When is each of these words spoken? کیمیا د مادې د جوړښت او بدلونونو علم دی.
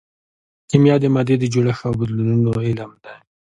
کیمیا 0.69 0.95
د 1.01 1.05
مادې 1.13 1.35
د 1.39 1.43
جوړښت 1.53 1.81
او 1.87 1.93
بدلونونو 1.99 2.49
علم 2.67 2.91
دی. 3.03 3.15